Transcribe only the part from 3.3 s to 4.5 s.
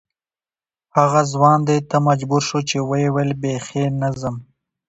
بې خي نه ځم.